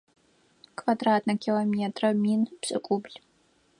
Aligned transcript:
Квадратнэ 0.79 1.33
километрэ 1.43 2.09
мин 2.23 2.41
пшӏыкӏубл. 2.61 3.13